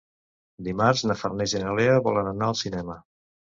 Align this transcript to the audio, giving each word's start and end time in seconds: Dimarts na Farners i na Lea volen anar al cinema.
Dimarts 0.67 1.03
na 1.09 1.17
Farners 1.19 1.55
i 1.59 1.63
na 1.67 1.77
Lea 1.81 2.01
volen 2.09 2.33
anar 2.35 2.51
al 2.51 2.61
cinema. 2.65 3.01